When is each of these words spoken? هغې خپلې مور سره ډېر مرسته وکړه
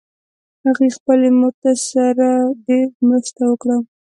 هغې 0.63 0.87
خپلې 0.97 1.29
مور 1.39 1.55
سره 1.91 2.27
ډېر 2.65 2.87
مرسته 3.09 3.41
وکړه 3.47 3.77